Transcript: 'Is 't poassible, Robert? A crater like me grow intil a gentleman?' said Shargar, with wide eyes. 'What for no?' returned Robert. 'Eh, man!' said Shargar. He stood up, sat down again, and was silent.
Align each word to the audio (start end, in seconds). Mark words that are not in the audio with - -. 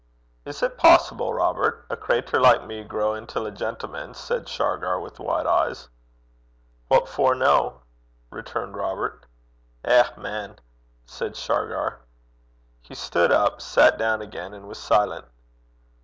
'Is 0.45 0.61
't 0.61 0.77
poassible, 0.79 1.31
Robert? 1.31 1.85
A 1.91 1.95
crater 1.95 2.41
like 2.41 2.65
me 2.65 2.83
grow 2.83 3.13
intil 3.15 3.45
a 3.45 3.51
gentleman?' 3.51 4.15
said 4.15 4.49
Shargar, 4.49 4.99
with 4.99 5.19
wide 5.19 5.45
eyes. 5.45 5.89
'What 6.87 7.07
for 7.07 7.35
no?' 7.35 7.83
returned 8.31 8.75
Robert. 8.77 9.27
'Eh, 9.85 10.09
man!' 10.17 10.57
said 11.05 11.35
Shargar. 11.37 11.99
He 12.81 12.95
stood 12.95 13.31
up, 13.31 13.61
sat 13.61 13.99
down 13.99 14.23
again, 14.23 14.55
and 14.55 14.67
was 14.67 14.79
silent. 14.79 15.25